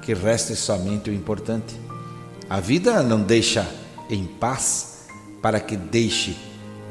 que 0.00 0.14
reste 0.14 0.56
somente 0.56 1.10
o 1.10 1.12
importante. 1.12 1.78
A 2.48 2.60
vida 2.60 3.02
não 3.02 3.20
deixa 3.20 3.68
em 4.08 4.24
paz 4.24 5.06
para 5.42 5.60
que 5.60 5.76
deixe 5.76 6.34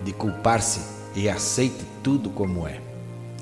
de 0.06 0.14
culpar-se 0.14 0.82
e 1.16 1.28
aceite 1.28 1.84
tudo 2.04 2.30
como 2.30 2.68
é. 2.68 2.80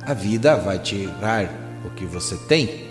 A 0.02 0.14
vida 0.14 0.56
vai 0.56 0.80
tirar 0.80 1.44
o 1.86 1.90
que 1.90 2.06
você 2.06 2.38
tem 2.48 2.88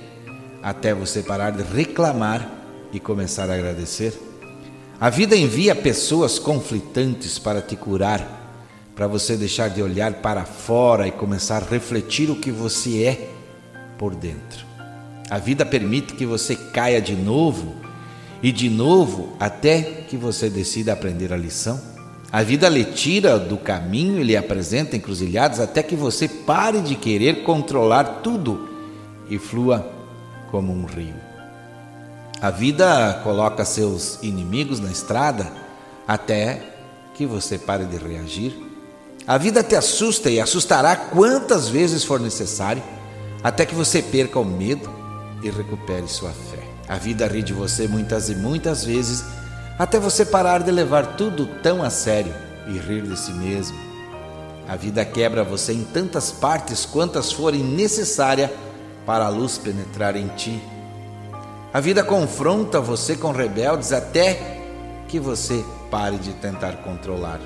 até 0.63 0.93
você 0.93 1.23
parar 1.23 1.53
de 1.53 1.63
reclamar 1.63 2.47
e 2.93 3.01
começar 3.01 3.49
a 3.49 3.55
agradecer. 3.55 4.28
A 5.01 5.11
vida 5.11 5.37
envia 5.37 5.77
pessoas 5.77 6.41
conflitantes 6.41 7.39
para 7.39 7.63
te 7.63 7.77
curar, 7.77 8.53
para 8.97 9.07
você 9.07 9.37
deixar 9.37 9.69
de 9.69 9.81
olhar 9.81 10.15
para 10.15 10.45
fora 10.45 11.07
e 11.07 11.13
começar 11.13 11.63
a 11.63 11.71
refletir 11.71 12.29
o 12.31 12.35
que 12.35 12.51
você 12.51 13.05
é 13.05 13.31
por 13.97 14.17
dentro. 14.17 14.67
A 15.31 15.39
vida 15.39 15.65
permite 15.65 16.15
que 16.15 16.27
você 16.27 16.57
caia 16.57 17.01
de 17.01 17.15
novo 17.15 17.77
e 18.43 18.51
de 18.51 18.69
novo 18.69 19.37
até 19.39 19.83
que 19.83 20.17
você 20.17 20.51
decida 20.51 20.95
aprender 20.95 21.33
a 21.33 21.37
lição. 21.37 21.81
A 22.33 22.43
vida 22.43 22.69
lhe 22.69 22.85
tira 22.85 23.39
do 23.39 23.57
caminho 23.57 24.21
e 24.21 24.25
lhe 24.25 24.37
apresenta 24.37 24.97
encruzilhadas 24.97 25.61
até 25.61 25.81
que 25.81 25.95
você 25.95 26.27
pare 26.27 26.81
de 26.81 26.97
querer 26.97 27.45
controlar 27.45 28.21
tudo 28.25 28.69
e 29.31 29.39
flua 29.39 29.93
como 30.51 30.73
um 30.73 30.85
rio. 30.87 31.28
A 32.41 32.51
vida 32.51 33.21
coloca 33.25 33.65
seus 33.65 34.19
inimigos 34.23 34.79
na 34.79 34.91
estrada 34.91 35.51
até 36.07 36.63
que 37.15 37.27
você 37.27 37.59
pare 37.59 37.85
de 37.85 37.97
reagir. 37.97 38.57
A 39.27 39.37
vida 39.37 39.63
te 39.63 39.75
assusta 39.75 40.31
e 40.31 40.41
assustará 40.41 40.95
quantas 40.95 41.69
vezes 41.69 42.05
for 42.05 42.21
necessário 42.21 42.83
até 43.43 43.67
que 43.67 43.75
você 43.75 44.01
perca 44.01 44.39
o 44.39 44.45
medo 44.45 44.89
e 45.43 45.51
recupere 45.51 46.07
sua 46.07 46.31
fé. 46.31 46.63
A 46.89 46.97
vida 46.97 47.27
ri 47.27 47.43
de 47.43 47.53
você 47.53 47.89
muitas 47.89 48.29
e 48.29 48.37
muitas 48.37 48.85
vezes 48.85 49.25
até 49.77 49.99
você 49.99 50.25
parar 50.25 50.63
de 50.63 50.71
levar 50.71 51.17
tudo 51.17 51.45
tão 51.61 51.83
a 51.83 51.91
sério 51.91 52.35
e 52.69 52.79
rir 52.79 53.03
de 53.03 53.19
si 53.19 53.33
mesmo. 53.33 53.77
A 54.69 54.77
vida 54.77 55.05
quebra 55.05 55.43
você 55.43 55.73
em 55.73 55.83
tantas 55.83 56.31
partes 56.31 56.87
quantas 56.87 57.33
forem 57.33 57.65
necessárias 57.65 58.51
para 59.05 59.27
a 59.27 59.29
luz 59.29 59.59
penetrar 59.59 60.15
em 60.15 60.29
ti. 60.29 60.63
A 61.71 61.81
vida 61.81 62.03
confronta 62.03 62.81
você 62.81 63.15
com 63.15 63.31
rebeldes 63.31 63.93
até 63.93 64.59
que 65.07 65.21
você 65.21 65.63
pare 65.91 66.17
de 66.17 66.33
tentar 66.33 66.79
controlar. 66.79 67.41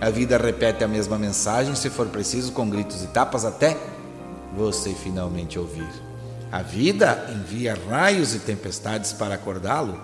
A 0.00 0.10
vida 0.10 0.38
repete 0.38 0.84
a 0.84 0.88
mesma 0.88 1.18
mensagem, 1.18 1.74
se 1.74 1.90
for 1.90 2.06
preciso, 2.06 2.52
com 2.52 2.70
gritos 2.70 3.02
e 3.02 3.08
tapas, 3.08 3.44
até 3.44 3.76
você 4.56 4.94
finalmente 4.94 5.58
ouvir. 5.58 5.88
A 6.52 6.62
vida 6.62 7.26
envia 7.34 7.76
raios 7.90 8.32
e 8.32 8.38
tempestades 8.38 9.12
para 9.12 9.34
acordá-lo. 9.34 10.00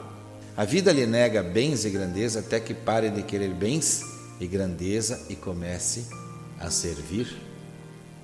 A 0.56 0.64
vida 0.64 0.90
lhe 0.90 1.06
nega 1.06 1.40
bens 1.40 1.84
e 1.84 1.90
grandeza 1.90 2.40
até 2.40 2.58
que 2.58 2.74
pare 2.74 3.08
de 3.08 3.22
querer 3.22 3.54
bens 3.54 4.02
e 4.40 4.48
grandeza 4.48 5.26
e 5.28 5.36
comece 5.36 6.06
a 6.58 6.70
servir. 6.70 7.40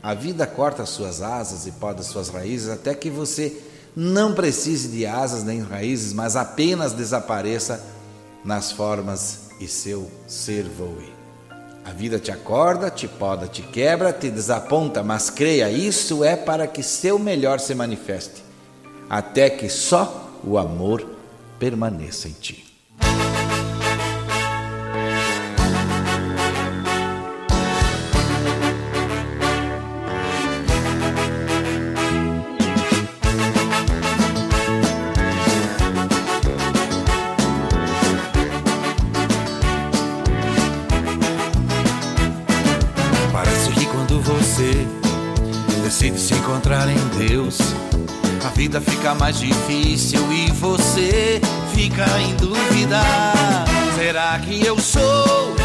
A 0.03 0.13
vida 0.13 0.45
corta 0.45 0.85
suas 0.85 1.23
asas 1.23 1.69
e 1.69 1.73
poda 1.73 2.03
suas 2.03 2.31
raízes 2.31 2.69
até 2.69 2.95
que 2.95 3.11
você 3.11 3.63
não 3.97 4.35
precise 4.35 4.89
de 4.89 5.07
asas 5.07 5.43
nem 5.43 5.63
raízes, 5.63 6.13
mas 6.13 6.37
apenas 6.37 6.93
desapareça 6.93 7.83
nas 8.45 8.71
formas 8.71 9.49
e 9.59 9.67
seu 9.67 10.11
ser 10.27 10.65
voe. 10.65 11.17
A 11.83 11.93
vida 11.93 12.19
te 12.19 12.31
acorda, 12.31 12.91
te 12.91 13.09
poda, 13.09 13.49
te 13.49 13.63
quebra, 13.63 14.13
te 14.13 14.29
desaponta, 14.29 15.03
mas 15.03 15.31
creia, 15.31 15.71
isso 15.71 16.23
é 16.23 16.37
para 16.37 16.67
que 16.67 16.83
seu 16.83 17.19
melhor 17.19 17.59
se 17.59 17.75
manifeste, 17.75 18.45
até 19.09 19.49
que 19.49 19.69
só 19.71 20.31
o 20.45 20.59
amor 20.59 21.07
permaneça 21.59 22.29
em 22.29 22.33
ti. 22.33 22.67
Deus, 47.47 47.59
a 48.45 48.49
vida 48.57 48.81
fica 48.81 49.15
mais 49.15 49.39
difícil 49.39 50.21
e 50.33 50.51
você 50.51 51.41
fica 51.73 52.05
em 52.21 52.35
dúvida. 52.35 53.01
Será 53.95 54.37
que 54.41 54.67
eu 54.67 54.77
sou 54.81 55.56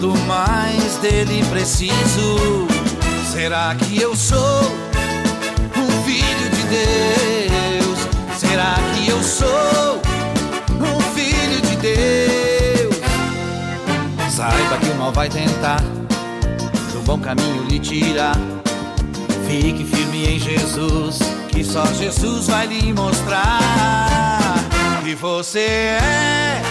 quando 0.00 0.18
mais 0.20 0.96
dele 0.96 1.44
preciso. 1.50 2.66
Será 3.30 3.74
que 3.74 4.00
eu 4.00 4.16
sou 4.16 4.72
um 5.76 6.04
filho 6.04 6.50
de 6.50 6.62
Deus? 6.68 7.98
Será 8.38 8.76
que 8.94 9.10
eu 9.10 9.22
sou 9.22 10.00
um 10.80 11.00
filho 11.14 11.60
de 11.60 11.76
Deus? 11.76 12.96
Saiba 14.30 14.78
que 14.78 14.88
o 14.88 14.94
mal 14.94 15.12
vai 15.12 15.28
tentar 15.28 15.82
do 16.92 17.02
bom 17.04 17.18
caminho 17.18 17.64
lhe 17.64 17.78
tirar. 17.78 18.36
Fique 19.46 19.84
firme 19.84 20.26
em 20.34 20.38
Jesus, 20.38 21.18
que 21.48 21.62
só 21.62 21.84
Jesus 21.86 22.46
vai 22.46 22.66
lhe 22.66 22.92
mostrar 22.94 23.58
que 25.04 25.14
você 25.14 25.98
é 26.00 26.62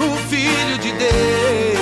um 0.00 0.16
filho 0.28 0.78
de 0.78 0.92
Deus. 0.92 1.75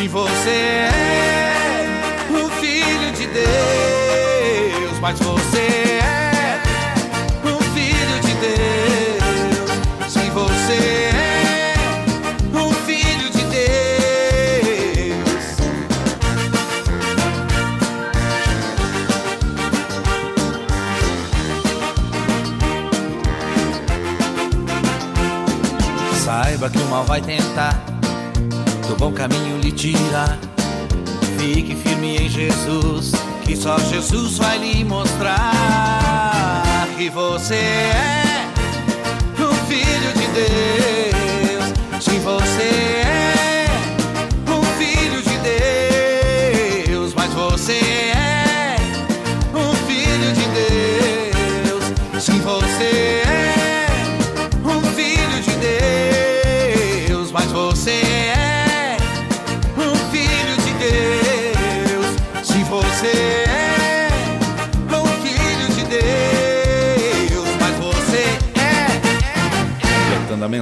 Sim, 0.00 0.08
você 0.08 0.50
é 0.50 2.26
um 2.30 2.48
filho 2.52 3.12
de 3.12 3.26
Deus, 3.26 4.98
mas 4.98 5.18
você 5.18 6.00
é 6.00 6.58
um 7.44 7.60
filho 7.74 8.20
de 8.22 8.32
Deus. 8.40 9.22
Sim, 10.10 10.30
você 10.30 11.10
é 11.12 11.74
um 12.56 12.72
filho 12.72 13.28
de 13.28 13.44
Deus. 13.44 13.90
Saiba 26.24 26.70
que 26.70 26.78
o 26.78 26.86
mal 26.86 27.04
vai 27.04 27.20
tentar 27.20 27.89
do 28.90 28.96
bom 28.96 29.12
caminho 29.12 29.60
lhe 29.60 29.70
tirar. 29.70 30.36
Fique 31.38 31.76
firme 31.76 32.16
em 32.16 32.28
Jesus, 32.28 33.12
que 33.44 33.56
só 33.56 33.78
Jesus 33.78 34.36
vai 34.38 34.58
lhe 34.58 34.82
mostrar 34.82 35.38
que 36.96 37.08
você 37.08 37.54
é 37.54 38.48
um 39.38 39.54
filho 39.68 40.12
de 40.14 40.26
Deus. 40.34 42.02
Sim, 42.02 42.18
você 42.18 42.62
é 43.06 43.09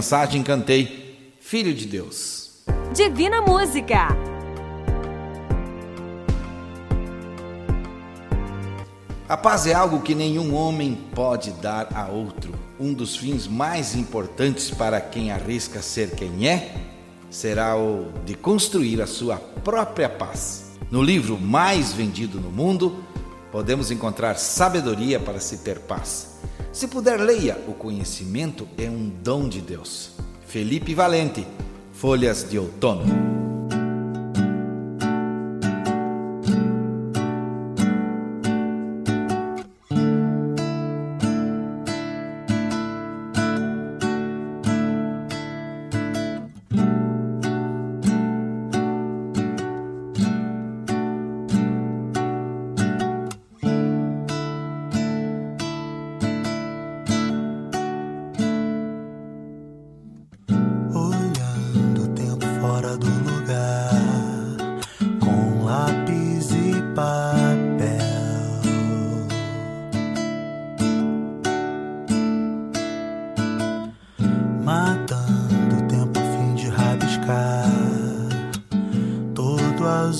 mensagem, 0.08 0.42
cantei 0.42 1.36
Filho 1.38 1.74
de 1.74 1.84
Deus. 1.84 2.64
Divina 2.94 3.42
Música. 3.42 4.08
A 9.28 9.36
paz 9.36 9.66
é 9.66 9.74
algo 9.74 10.00
que 10.00 10.14
nenhum 10.14 10.54
homem 10.54 10.98
pode 11.14 11.50
dar 11.50 11.88
a 11.94 12.06
outro. 12.06 12.54
Um 12.80 12.94
dos 12.94 13.16
fins 13.16 13.46
mais 13.46 13.94
importantes 13.94 14.70
para 14.70 14.98
quem 14.98 15.30
arrisca 15.30 15.82
ser 15.82 16.12
quem 16.12 16.48
é 16.48 16.74
será 17.28 17.76
o 17.76 18.10
de 18.24 18.34
construir 18.34 19.02
a 19.02 19.06
sua 19.06 19.36
própria 19.36 20.08
paz. 20.08 20.72
No 20.90 21.02
livro 21.02 21.38
mais 21.38 21.92
vendido 21.92 22.40
no 22.40 22.50
mundo, 22.50 23.04
podemos 23.52 23.90
encontrar 23.90 24.38
sabedoria 24.38 25.20
para 25.20 25.38
se 25.38 25.58
ter 25.58 25.80
paz. 25.80 26.37
Se 26.72 26.86
puder, 26.88 27.20
leia: 27.20 27.56
O 27.66 27.72
conhecimento 27.72 28.68
é 28.76 28.88
um 28.88 29.08
dom 29.08 29.48
de 29.48 29.60
Deus. 29.60 30.10
Felipe 30.46 30.94
Valente, 30.94 31.46
Folhas 31.92 32.48
de 32.48 32.58
Outono. 32.58 33.47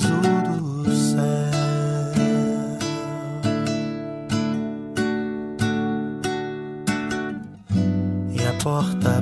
Azul 0.09 0.41
do 0.83 0.91
céu. 0.91 1.19
E 8.31 8.45
a 8.45 8.53
porta 8.63 9.18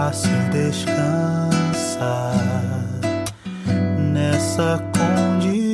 fácil 0.00 0.30
descansar 0.50 2.32
nessa 3.98 4.82
condição. 4.96 5.69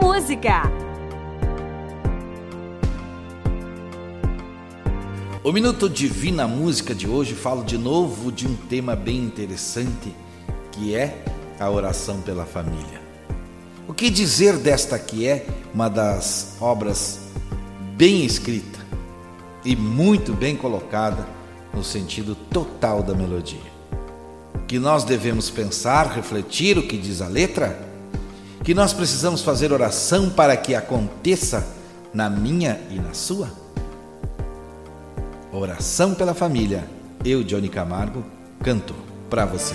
Música. 0.00 0.62
O 5.42 5.50
Minuto 5.50 5.88
Divina 5.88 6.46
Música 6.46 6.94
de 6.94 7.08
hoje 7.08 7.34
falo 7.34 7.64
de 7.64 7.78
novo 7.78 8.30
de 8.30 8.46
um 8.46 8.54
tema 8.54 8.94
bem 8.94 9.18
interessante, 9.18 10.14
que 10.72 10.94
é 10.94 11.24
a 11.58 11.70
oração 11.70 12.20
pela 12.20 12.44
família. 12.44 13.00
O 13.88 13.94
que 13.94 14.10
dizer 14.10 14.58
desta 14.58 14.98
que 14.98 15.26
é 15.26 15.46
uma 15.72 15.88
das 15.88 16.56
obras 16.60 17.20
bem 17.96 18.24
escrita 18.24 18.78
e 19.64 19.74
muito 19.74 20.32
bem 20.32 20.54
colocada 20.54 21.26
no 21.72 21.82
sentido 21.82 22.34
total 22.34 23.02
da 23.02 23.14
melodia? 23.14 23.72
Que 24.66 24.78
nós 24.78 25.02
devemos 25.02 25.48
pensar, 25.48 26.06
refletir 26.08 26.76
o 26.76 26.86
que 26.86 26.98
diz 26.98 27.22
a 27.22 27.26
letra? 27.26 27.87
Que 28.68 28.74
nós 28.74 28.92
precisamos 28.92 29.40
fazer 29.40 29.72
oração 29.72 30.28
para 30.28 30.54
que 30.54 30.74
aconteça 30.74 31.66
na 32.12 32.28
minha 32.28 32.78
e 32.90 32.96
na 32.96 33.14
sua? 33.14 33.48
Oração 35.50 36.14
pela 36.14 36.34
família. 36.34 36.84
Eu, 37.24 37.42
Johnny 37.42 37.70
Camargo, 37.70 38.22
canto 38.62 38.94
para 39.30 39.46
você. 39.46 39.74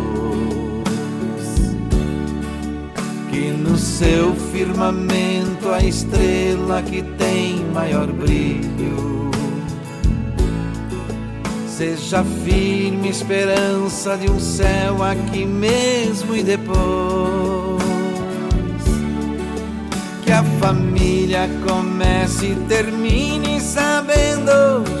Que 3.41 3.49
no 3.49 3.75
seu 3.75 4.35
firmamento 4.35 5.69
a 5.69 5.83
estrela 5.83 6.83
que 6.83 7.01
tem 7.01 7.65
maior 7.73 8.05
brilho. 8.05 9.31
Seja 11.67 12.23
firme 12.23 13.09
esperança 13.09 14.15
de 14.15 14.29
um 14.29 14.39
céu 14.39 15.01
aqui 15.01 15.43
mesmo 15.43 16.35
e 16.35 16.43
depois. 16.43 17.81
Que 20.23 20.31
a 20.31 20.43
família 20.59 21.49
comece 21.67 22.51
e 22.51 22.55
termine 22.67 23.59
sabendo 23.59 25.00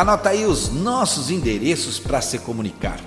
Anota 0.00 0.30
aí 0.30 0.46
os 0.46 0.72
nossos 0.72 1.30
endereços 1.30 1.98
para 1.98 2.22
se 2.22 2.38
comunicar. 2.38 2.98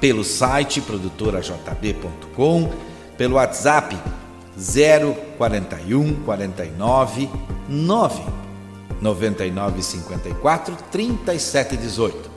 Pelo 0.00 0.24
site 0.24 0.80
produtorajb.com, 0.80 2.72
pelo 3.18 3.34
WhatsApp 3.34 3.94
041 4.56 6.22
49 6.24 7.28
9 7.68 8.22
99 9.02 9.82
54 9.82 10.78
37 10.90 11.76
18. 11.76 12.30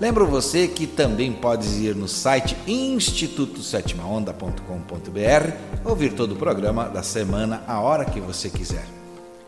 Lembro 0.00 0.26
você 0.26 0.66
que 0.66 0.88
também 0.88 1.32
pode 1.32 1.68
ir 1.68 1.94
no 1.94 2.08
site 2.08 2.56
institutosétimaonda.com.br, 2.66 5.52
ouvir 5.84 6.12
todo 6.14 6.32
o 6.32 6.36
programa 6.36 6.88
da 6.88 7.04
semana 7.04 7.62
a 7.68 7.78
hora 7.78 8.04
que 8.04 8.18
você 8.18 8.50
quiser. 8.50 8.84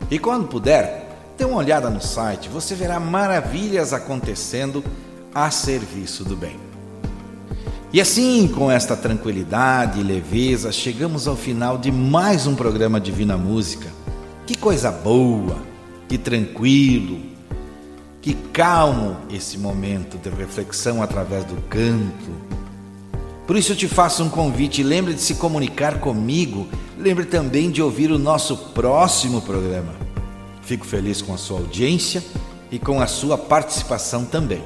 E 0.09 0.17
quando 0.17 0.47
puder, 0.47 1.06
dê 1.37 1.45
uma 1.45 1.57
olhada 1.57 1.89
no 1.89 2.01
site, 2.01 2.49
você 2.49 2.73
verá 2.73 2.99
maravilhas 2.99 3.93
acontecendo 3.93 4.83
a 5.33 5.51
serviço 5.51 6.23
do 6.23 6.35
bem. 6.35 6.55
E 7.93 8.01
assim, 8.01 8.47
com 8.47 8.71
esta 8.71 8.97
tranquilidade 8.97 9.99
e 9.99 10.03
leveza, 10.03 10.71
chegamos 10.71 11.27
ao 11.27 11.35
final 11.35 11.77
de 11.77 11.91
mais 11.91 12.47
um 12.47 12.55
programa 12.55 12.99
Divina 12.99 13.37
Música. 13.37 13.87
Que 14.45 14.57
coisa 14.57 14.91
boa, 14.91 15.57
que 16.09 16.17
tranquilo, 16.17 17.19
que 18.19 18.33
calmo 18.33 19.17
esse 19.29 19.57
momento 19.57 20.17
de 20.17 20.29
reflexão 20.29 21.03
através 21.03 21.45
do 21.45 21.55
canto. 21.69 22.31
Por 23.45 23.55
isso 23.55 23.71
eu 23.71 23.75
te 23.75 23.87
faço 23.87 24.23
um 24.23 24.29
convite, 24.29 24.83
lembre 24.83 25.13
de 25.13 25.21
se 25.21 25.35
comunicar 25.35 25.99
comigo, 25.99 26.67
lembre 26.97 27.25
também 27.25 27.69
de 27.69 27.81
ouvir 27.81 28.11
o 28.11 28.19
nosso 28.19 28.57
próximo 28.73 29.41
programa. 29.41 30.06
Fico 30.67 30.85
feliz 30.85 31.21
com 31.21 31.33
a 31.33 31.37
sua 31.37 31.59
audiência 31.59 32.21
e 32.69 32.77
com 32.77 32.99
a 32.99 33.07
sua 33.07 33.37
participação 33.37 34.25
também. 34.25 34.61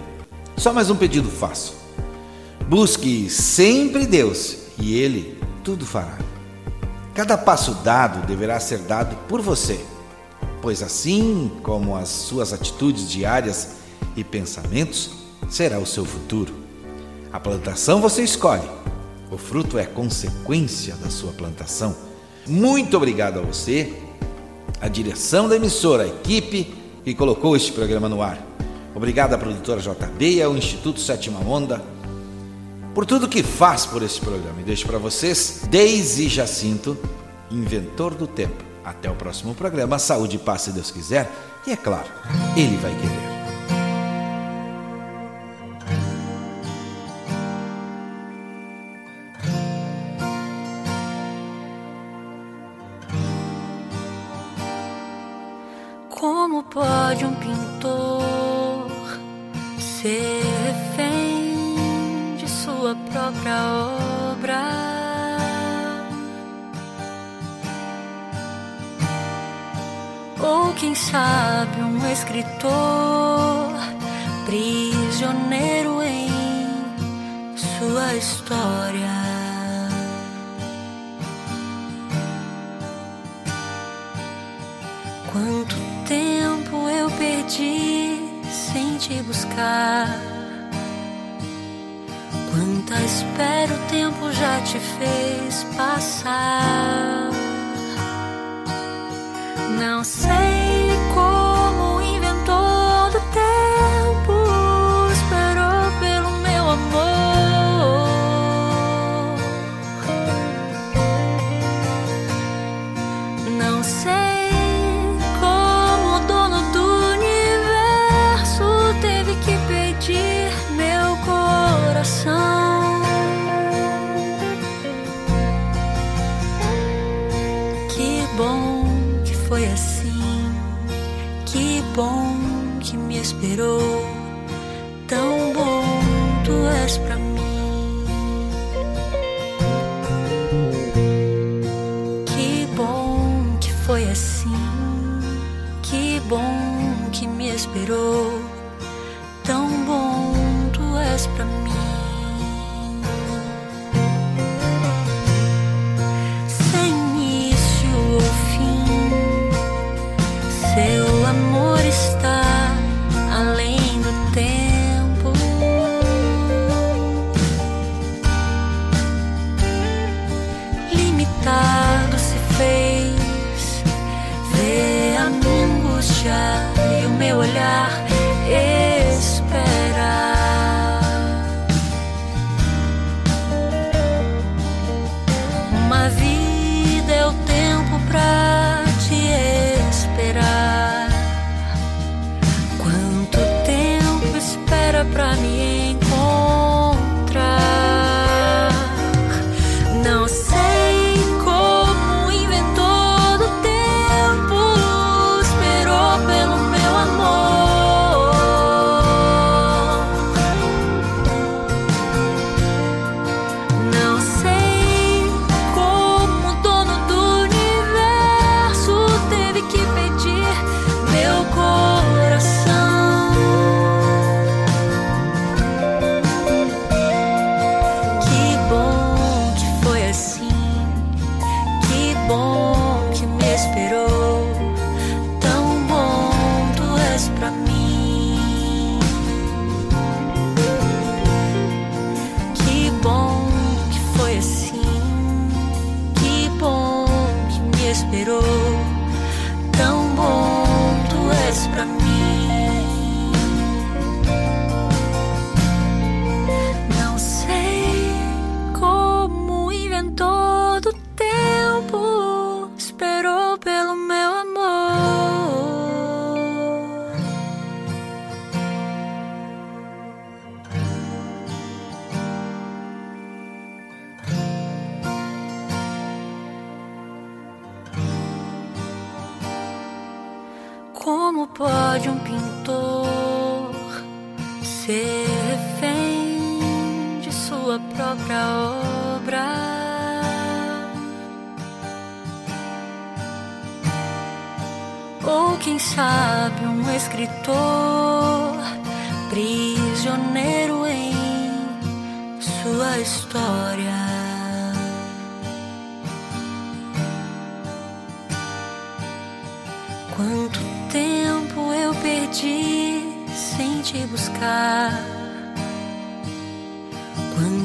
Só 0.57 0.73
mais 0.73 0.89
um 0.89 0.95
pedido 0.95 1.29
faço. 1.29 1.75
Busque 2.67 3.29
sempre 3.29 4.07
Deus 4.07 4.57
e 4.79 4.95
Ele 4.95 5.37
tudo 5.63 5.85
fará. 5.85 6.17
Cada 7.13 7.37
passo 7.37 7.75
dado 7.83 8.25
deverá 8.25 8.59
ser 8.59 8.79
dado 8.79 9.15
por 9.27 9.41
você, 9.41 9.79
pois 10.59 10.81
assim 10.81 11.51
como 11.61 11.95
as 11.95 12.09
suas 12.09 12.51
atitudes 12.51 13.07
diárias 13.07 13.73
e 14.15 14.23
pensamentos, 14.23 15.11
será 15.51 15.77
o 15.77 15.85
seu 15.85 16.03
futuro. 16.03 16.51
A 17.31 17.39
plantação 17.39 18.01
você 18.01 18.23
escolhe, 18.23 18.67
o 19.29 19.37
fruto 19.37 19.77
é 19.77 19.85
consequência 19.85 20.95
da 20.95 21.11
sua 21.11 21.31
plantação. 21.31 21.95
Muito 22.47 22.97
obrigado 22.97 23.37
a 23.37 23.43
você, 23.43 23.93
a 24.81 24.87
direção 24.87 25.47
da 25.47 25.55
emissora, 25.55 26.03
a 26.03 26.07
equipe 26.07 26.73
que 27.03 27.13
colocou 27.13 27.55
este 27.55 27.71
programa 27.71 28.09
no 28.09 28.21
ar. 28.21 28.37
Obrigado 28.95 29.33
à 29.33 29.37
produtora 29.37 29.79
JB 29.79 30.35
e 30.35 30.41
ao 30.41 30.57
Instituto 30.57 30.99
Sétima 30.99 31.39
Onda 31.39 31.81
por 32.93 33.05
tudo 33.05 33.27
que 33.27 33.41
faz 33.43 33.85
por 33.85 34.03
este 34.03 34.19
programa. 34.19 34.59
E 34.59 34.63
deixo 34.63 34.85
para 34.85 34.97
vocês 34.97 35.61
Deise 35.69 36.27
Jacinto, 36.27 36.97
inventor 37.49 38.13
do 38.13 38.27
tempo. 38.27 38.63
Até 38.83 39.09
o 39.09 39.15
próximo 39.15 39.53
programa. 39.53 39.99
Saúde 39.99 40.35
e 40.35 40.39
paz, 40.39 40.63
se 40.63 40.71
Deus 40.71 40.91
quiser. 40.91 41.31
E 41.65 41.71
é 41.71 41.77
claro, 41.77 42.09
Ele 42.57 42.75
vai 42.77 42.93
querer. 42.95 43.30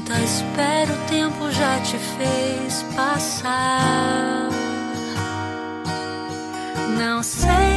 volta, 0.07 0.23
espera 0.23 0.93
o 0.93 1.07
tempo 1.09 1.51
já 1.51 1.81
te 1.81 1.99
fez 1.99 2.83
passar. 2.95 4.49
Não 6.97 7.23
sei. 7.23 7.76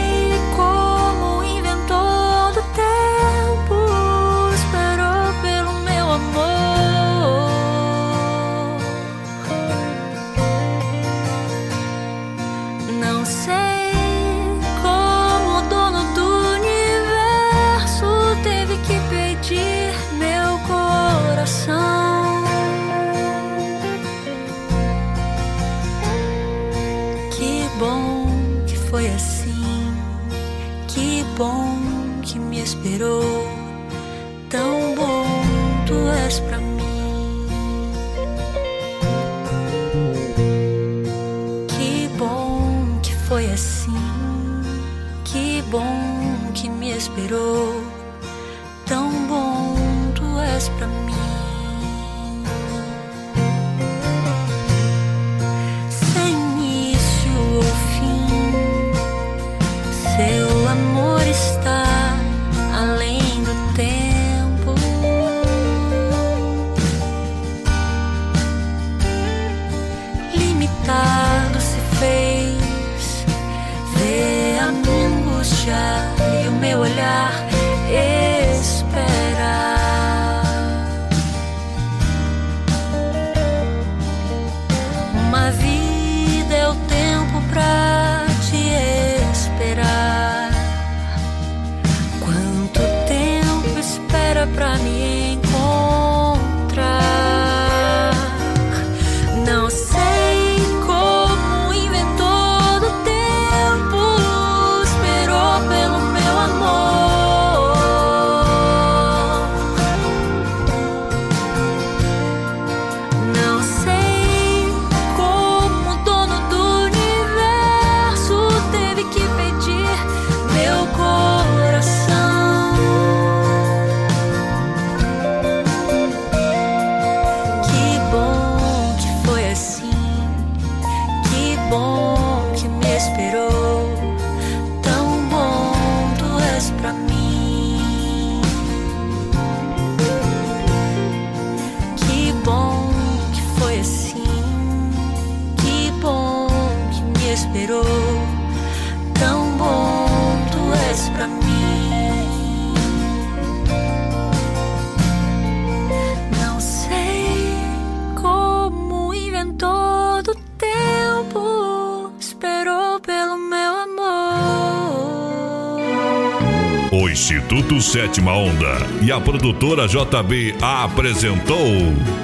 Sétima 167.89 168.33
Onda 168.33 168.77
e 169.01 169.11
a 169.11 169.19
produtora 169.19 169.87
JB 169.87 170.57
apresentou 170.61 171.65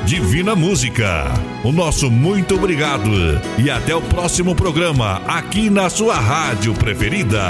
Divina 0.05 0.55
Música. 0.55 1.23
O 1.63 1.71
nosso 1.71 2.11
muito 2.11 2.53
obrigado 2.53 3.09
e 3.57 3.71
até 3.71 3.95
o 3.95 4.01
próximo 4.01 4.53
programa 4.53 5.23
aqui 5.25 5.71
na 5.71 5.89
sua 5.89 6.17
rádio 6.17 6.75
preferida. 6.75 7.41